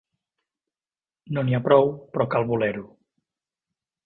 No 1.37 1.43
n'hi 1.49 1.57
ha 1.57 1.61
prou, 1.67 1.93
però 2.15 2.27
cal 2.33 2.49
voler-ho. 2.53 2.87